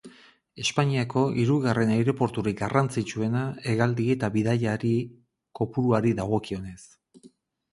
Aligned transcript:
Espainiako 0.61 1.25
hirugarren 1.41 1.91
aireporturik 1.95 2.57
garrantzitsuena 2.61 3.43
hegaldi 3.75 4.09
eta 4.15 4.31
bidaiari 4.39 4.95
kopuruari 5.61 6.19
dagokionez. 6.23 6.79